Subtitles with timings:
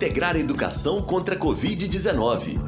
[0.00, 2.58] integrar a educação contra a Covid-19.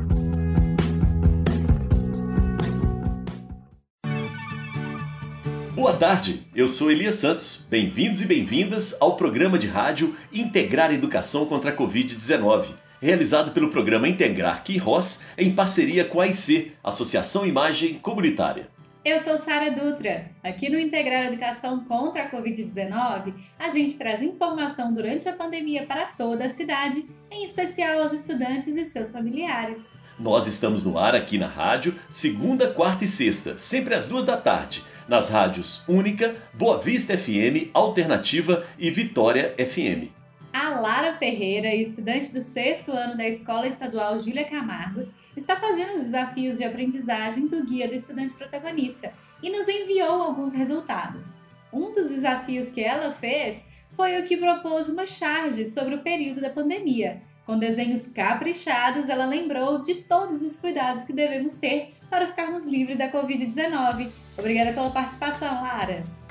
[5.75, 7.67] Boa tarde, eu sou Elias Santos.
[7.71, 12.67] Bem-vindos e bem-vindas ao programa de rádio Integrar a Educação contra a Covid-19,
[13.01, 18.69] realizado pelo programa Integrar Queiroz em parceria com a IC, Associação Imagem Comunitária.
[19.05, 20.31] Eu sou Sara Dutra.
[20.45, 26.07] Aqui no Integrar Educação contra a Covid-19, a gente traz informação durante a pandemia para
[26.07, 29.95] toda a cidade, em especial aos estudantes e seus familiares.
[30.17, 34.37] Nós estamos no ar aqui na rádio, segunda, quarta e sexta, sempre às duas da
[34.37, 40.22] tarde, nas rádios Única, Boa Vista FM, Alternativa e Vitória FM.
[40.53, 46.03] A Lara Ferreira, estudante do sexto ano da Escola Estadual Júlia Camargos, está fazendo os
[46.03, 51.37] desafios de aprendizagem do Guia do Estudante Protagonista e nos enviou alguns resultados.
[51.73, 56.43] Um dos desafios que ela fez foi o que propôs uma charge sobre o período
[56.43, 57.23] da pandemia.
[57.47, 62.99] Com desenhos caprichados, ela lembrou de todos os cuidados que devemos ter para ficarmos livres
[62.99, 64.11] da Covid-19.
[64.37, 66.22] Obrigada pela participação, Lara!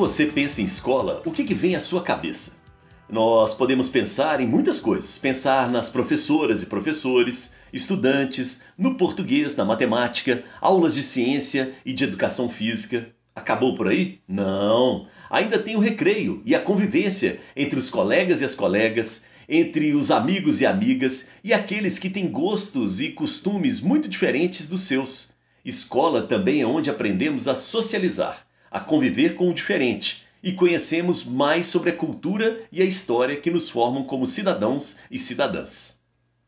[0.00, 2.62] Você pensa em escola, o que, que vem à sua cabeça?
[3.06, 5.18] Nós podemos pensar em muitas coisas.
[5.18, 12.02] Pensar nas professoras e professores, estudantes, no português, na matemática, aulas de ciência e de
[12.02, 13.10] educação física.
[13.36, 14.20] Acabou por aí?
[14.26, 15.06] Não!
[15.28, 20.10] Ainda tem o recreio e a convivência entre os colegas e as colegas, entre os
[20.10, 25.34] amigos e amigas e aqueles que têm gostos e costumes muito diferentes dos seus.
[25.62, 31.66] Escola também é onde aprendemos a socializar a conviver com o diferente e conhecemos mais
[31.66, 36.00] sobre a cultura e a história que nos formam como cidadãos e cidadãs.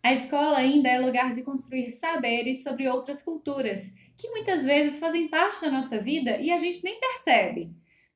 [0.02, 5.28] A escola ainda é lugar de construir saberes sobre outras culturas, que muitas vezes fazem
[5.28, 7.70] parte da nossa vida e a gente nem percebe.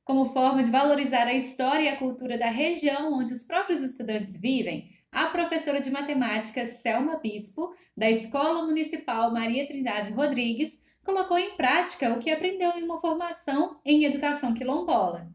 [0.04, 4.40] Como forma de valorizar a história e a cultura da região onde os próprios estudantes
[4.40, 11.50] vivem, a professora de matemática Selma Bispo, da Escola Municipal Maria Trindade Rodrigues, colocou em
[11.50, 15.28] prática o que aprendeu em uma formação em educação quilombola.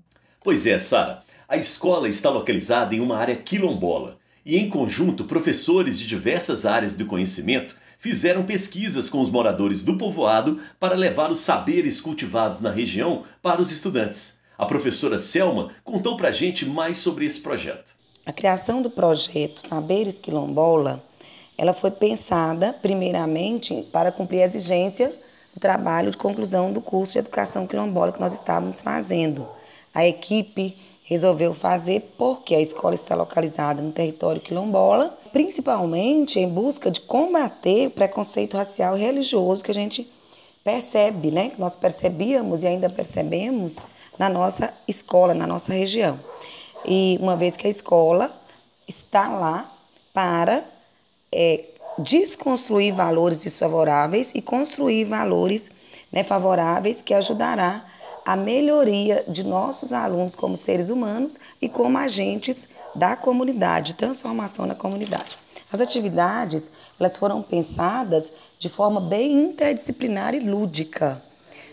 [0.44, 1.24] Pois é, Sara.
[1.48, 6.94] A escola está localizada em uma área quilombola e, em conjunto, professores de diversas áreas
[6.94, 12.72] do conhecimento fizeram pesquisas com os moradores do povoado para levar os saberes cultivados na
[12.72, 14.42] região para os estudantes.
[14.58, 17.92] A professora Selma contou para a gente mais sobre esse projeto.
[18.26, 21.04] A criação do projeto Saberes Quilombola,
[21.58, 25.14] ela foi pensada primeiramente para cumprir a exigência
[25.54, 29.48] do trabalho de conclusão do curso de educação quilombola que nós estávamos fazendo.
[29.94, 36.90] A equipe resolveu fazer porque a escola está localizada no território quilombola, principalmente em busca
[36.90, 40.10] de combater o preconceito racial e religioso que a gente
[40.64, 41.50] percebe, né?
[41.50, 43.78] Que nós percebíamos e ainda percebemos
[44.18, 46.20] na nossa escola, na nossa região.
[46.86, 48.32] E uma vez que a escola
[48.88, 49.72] está lá
[50.14, 50.64] para
[51.32, 51.66] é,
[51.98, 55.70] desconstruir valores desfavoráveis e construir valores
[56.12, 57.86] né, favoráveis que ajudará
[58.26, 64.76] a melhoria de nossos alunos como seres humanos e como agentes da comunidade, transformação na
[64.76, 65.38] comunidade.
[65.72, 66.70] As atividades
[67.00, 71.22] elas foram pensadas de forma bem interdisciplinar e lúdica,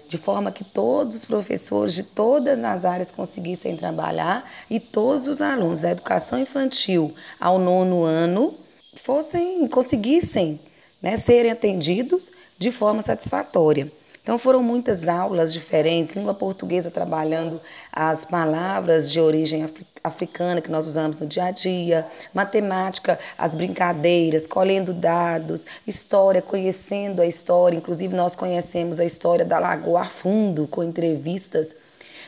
[0.08, 5.42] de forma que todos os professores de todas as áreas conseguissem trabalhar e todos os
[5.42, 8.54] alunos da educação infantil ao nono ano
[8.98, 10.60] fossem conseguissem
[11.02, 13.90] né, serem atendidos de forma satisfatória.
[14.22, 17.58] Então foram muitas aulas diferentes, língua portuguesa trabalhando
[17.90, 19.64] as palavras de origem
[20.04, 27.22] africana que nós usamos no dia a dia, matemática, as brincadeiras, colhendo dados, história, conhecendo
[27.22, 31.74] a história, inclusive nós conhecemos a história da Lagoa a fundo com entrevistas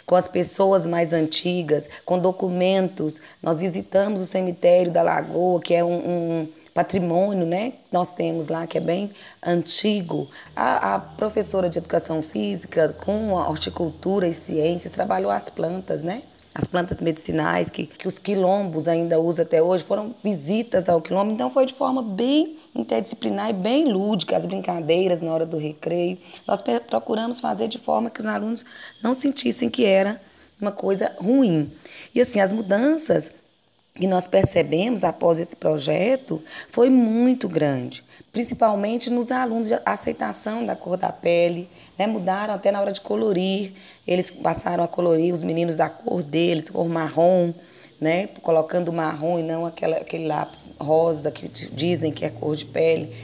[0.06, 3.20] com as pessoas mais antigas, com documentos.
[3.40, 7.74] Nós visitamos o cemitério da Lagoa, que é um, um patrimônio, né?
[7.90, 9.10] Nós temos lá que é bem
[9.44, 10.28] antigo.
[10.54, 16.22] A, a, professora de educação física com a horticultura e ciências trabalhou as plantas, né?
[16.52, 21.32] As plantas medicinais que, que os quilombos ainda usam até hoje foram visitas ao quilombo,
[21.32, 26.18] então foi de forma bem interdisciplinar e bem lúdica, as brincadeiras na hora do recreio.
[26.48, 28.64] Nós procuramos fazer de forma que os alunos
[29.00, 30.20] não sentissem que era
[30.60, 31.70] uma coisa ruim.
[32.12, 33.32] E assim, as mudanças
[33.94, 40.76] que nós percebemos após esse projeto foi muito grande, principalmente nos alunos de aceitação da
[40.76, 42.06] cor da pele, né?
[42.06, 43.72] mudaram até na hora de colorir,
[44.06, 47.52] eles passaram a colorir os meninos a cor deles, cor marrom,
[48.00, 48.28] né?
[48.42, 53.14] colocando marrom e não aquela, aquele lápis rosa que dizem que é cor de pele.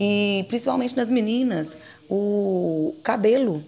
[0.00, 1.76] E principalmente nas meninas,
[2.08, 3.64] o cabelo,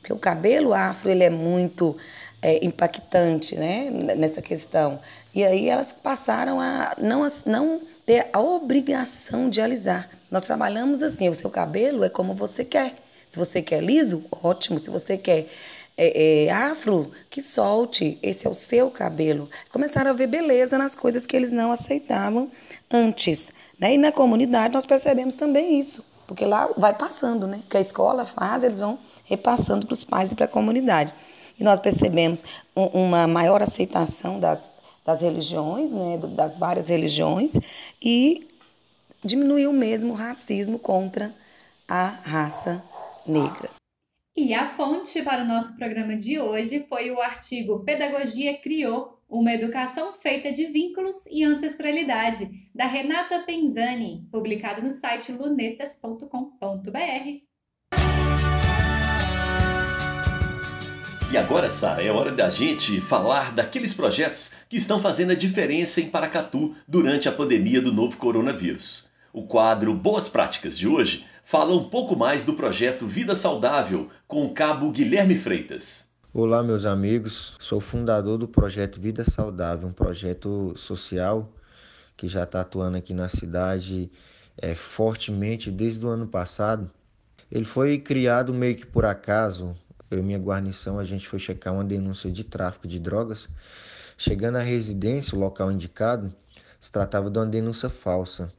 [0.00, 1.96] porque o cabelo afro ele é muito
[2.42, 5.00] é, impactante né, nessa questão.
[5.32, 10.10] E aí elas passaram a não, não ter a obrigação de alisar.
[10.30, 12.94] Nós trabalhamos assim, o seu cabelo é como você quer.
[13.26, 14.78] Se você quer liso, ótimo.
[14.78, 15.46] Se você quer
[15.96, 18.18] é, é, afro, que solte.
[18.22, 19.48] Esse é o seu cabelo.
[19.70, 22.50] Começaram a ver beleza nas coisas que eles não aceitavam
[22.90, 23.52] antes.
[23.78, 23.94] Né?
[23.94, 26.04] E na comunidade nós percebemos também isso.
[26.26, 27.60] Porque lá vai passando, né?
[27.68, 31.12] Que a escola faz, eles vão repassando para os pais e para a comunidade.
[31.62, 32.42] E nós percebemos
[32.74, 34.72] um, uma maior aceitação das,
[35.04, 37.54] das religiões, né, das várias religiões,
[38.02, 38.48] e
[39.24, 41.32] diminuiu mesmo o racismo contra
[41.86, 42.84] a raça
[43.24, 43.70] negra.
[44.36, 49.52] E a fonte para o nosso programa de hoje foi o artigo Pedagogia Criou, uma
[49.52, 57.51] educação feita de vínculos e ancestralidade, da Renata Penzani, publicado no site lunetas.com.br.
[61.32, 65.98] E agora, Sara, é hora da gente falar daqueles projetos que estão fazendo a diferença
[65.98, 69.08] em Paracatu durante a pandemia do novo coronavírus.
[69.32, 74.44] O quadro Boas Práticas de hoje fala um pouco mais do projeto Vida Saudável com
[74.44, 76.10] o cabo Guilherme Freitas.
[76.34, 77.54] Olá, meus amigos.
[77.58, 81.50] Sou fundador do projeto Vida Saudável, um projeto social
[82.14, 84.12] que já está atuando aqui na cidade
[84.54, 86.90] é, fortemente desde o ano passado.
[87.50, 89.74] Ele foi criado meio que por acaso,
[90.14, 93.48] eu e minha guarnição, a gente foi checar uma denúncia de tráfico de drogas.
[94.16, 96.32] Chegando à residência, o local indicado,
[96.80, 98.52] se tratava de uma denúncia falsa.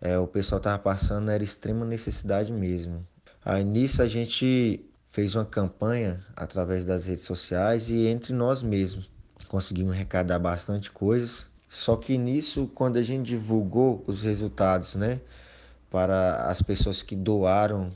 [0.00, 3.06] É, o pessoal estava passando, era extrema necessidade mesmo.
[3.44, 9.08] Aí nisso a gente fez uma campanha através das redes sociais e entre nós mesmos.
[9.48, 11.46] Conseguimos arrecadar bastante coisas.
[11.68, 15.20] Só que nisso, quando a gente divulgou os resultados, né,
[15.90, 17.92] para as pessoas que doaram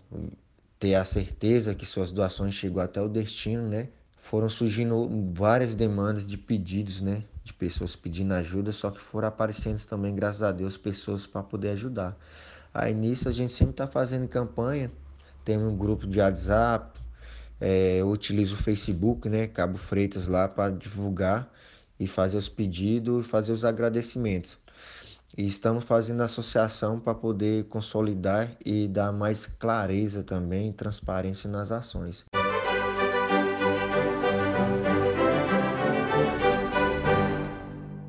[0.78, 3.88] ter a certeza que suas doações chegou até o destino, né?
[4.16, 7.24] Foram surgindo várias demandas de pedidos, né?
[7.42, 11.70] De pessoas pedindo ajuda, só que foram aparecendo também, graças a Deus, pessoas para poder
[11.70, 12.16] ajudar.
[12.72, 14.92] Aí nisso a gente sempre está fazendo campanha,
[15.44, 17.00] tem um grupo de WhatsApp,
[17.60, 19.46] é, eu utilizo o Facebook, né?
[19.46, 21.52] Cabo Freitas lá para divulgar
[21.98, 24.58] e fazer os pedidos e fazer os agradecimentos.
[25.36, 32.24] E estamos fazendo associação para poder consolidar e dar mais clareza também, transparência nas ações.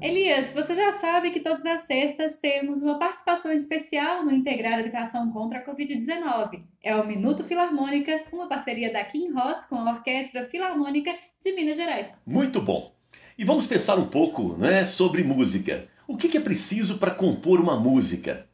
[0.01, 5.29] Elias, você já sabe que todas as sextas temos uma participação especial no Integrar Educação
[5.31, 6.63] contra a Covid-19.
[6.81, 11.75] É o Minuto Filarmônica, uma parceria da Kim Ross com a Orquestra Filarmônica de Minas
[11.75, 12.21] Gerais.
[12.25, 12.93] Muito bom!
[13.37, 15.87] E vamos pensar um pouco né, sobre música.
[16.09, 18.47] O que é preciso para compor uma música?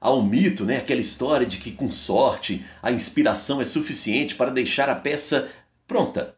[0.00, 4.50] Há um mito, né, aquela história de que com sorte a inspiração é suficiente para
[4.50, 5.52] deixar a peça
[5.86, 6.34] pronta.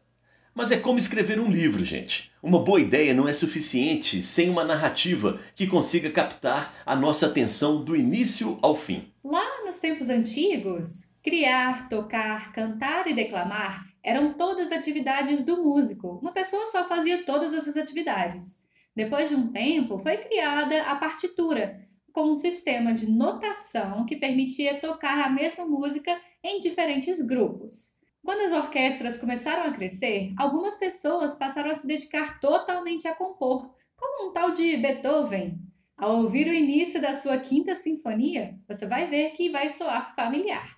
[0.53, 2.29] Mas é como escrever um livro, gente.
[2.43, 7.81] Uma boa ideia não é suficiente sem uma narrativa que consiga captar a nossa atenção
[7.81, 9.09] do início ao fim.
[9.23, 16.19] Lá nos tempos antigos, criar, tocar, cantar e declamar eram todas atividades do músico.
[16.21, 18.66] Uma pessoa só fazia todas essas atividades.
[18.97, 24.79] Depois de um tempo, foi criada a partitura, com um sistema de notação que permitia
[24.79, 27.91] tocar a mesma música em diferentes grupos.
[28.25, 33.71] Quando as orquestras começaram a crescer, algumas pessoas passaram a se dedicar totalmente a compor,
[33.95, 35.59] como um tal de Beethoven.
[35.95, 40.75] Ao ouvir o início da sua quinta sinfonia, você vai ver que vai soar familiar.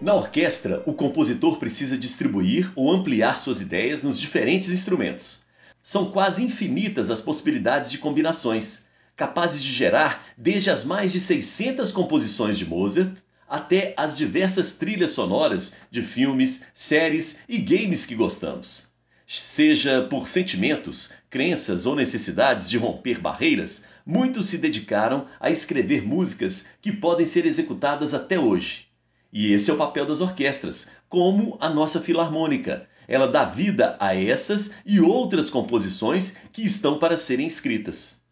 [0.00, 5.44] Na orquestra, o compositor precisa distribuir ou ampliar suas ideias nos diferentes instrumentos.
[5.82, 11.90] São quase infinitas as possibilidades de combinações, capazes de gerar desde as mais de 600
[11.90, 13.12] composições de Mozart
[13.48, 18.92] até as diversas trilhas sonoras de filmes, séries e games que gostamos.
[19.26, 26.74] Seja por sentimentos, crenças ou necessidades de romper barreiras, muitos se dedicaram a escrever músicas
[26.80, 28.87] que podem ser executadas até hoje.
[29.32, 32.88] E esse é o papel das orquestras, como a nossa filarmônica.
[33.06, 38.22] Ela dá vida a essas e outras composições que estão para serem escritas.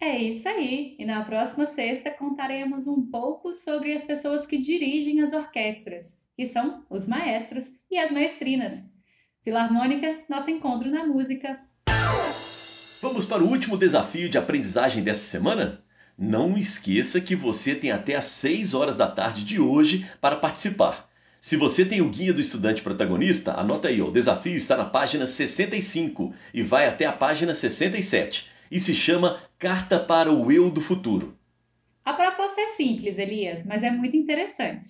[0.00, 0.96] É isso aí!
[0.98, 6.46] E na próxima sexta contaremos um pouco sobre as pessoas que dirigem as orquestras, que
[6.46, 8.84] são os maestros e as maestrinas.
[9.42, 11.60] Filarmônica, nosso encontro na música.
[13.00, 15.84] Vamos para o último desafio de aprendizagem dessa semana?
[16.18, 21.10] Não esqueça que você tem até às 6 horas da tarde de hoje para participar.
[21.40, 24.84] Se você tem o guia do estudante protagonista, anota aí, ó, o desafio está na
[24.84, 30.70] página 65 e vai até a página 67 e se chama Carta para o Eu
[30.70, 31.36] do Futuro.
[32.04, 34.86] A proposta é simples, Elias, mas é muito interessante.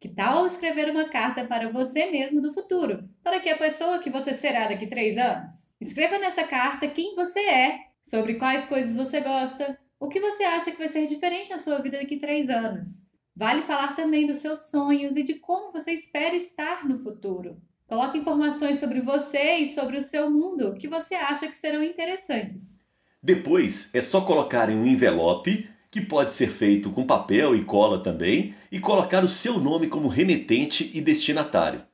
[0.00, 4.10] Que tal escrever uma carta para você mesmo do futuro, para que a pessoa que
[4.10, 5.52] você será daqui três anos?
[5.80, 10.72] Escreva nessa carta quem você é, sobre quais coisas você gosta, o que você acha
[10.72, 13.06] que vai ser diferente na sua vida daqui três anos.
[13.36, 17.56] Vale falar também dos seus sonhos e de como você espera estar no futuro.
[17.86, 22.80] Coloque informações sobre você e sobre o seu mundo que você acha que serão interessantes.
[23.22, 28.02] Depois é só colocar em um envelope, que pode ser feito com papel e cola
[28.02, 31.86] também, e colocar o seu nome como remetente e destinatário.